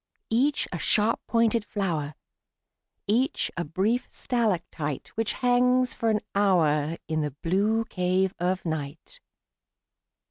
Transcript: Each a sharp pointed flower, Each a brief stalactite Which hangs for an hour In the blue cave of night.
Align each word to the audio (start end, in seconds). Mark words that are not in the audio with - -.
Each 0.31 0.67
a 0.71 0.79
sharp 0.79 1.19
pointed 1.27 1.63
flower, 1.63 2.15
Each 3.05 3.51
a 3.55 3.63
brief 3.63 4.07
stalactite 4.09 5.09
Which 5.09 5.33
hangs 5.33 5.93
for 5.93 6.09
an 6.09 6.21
hour 6.33 6.97
In 7.07 7.21
the 7.21 7.35
blue 7.43 7.85
cave 7.85 8.33
of 8.39 8.65
night. 8.65 9.21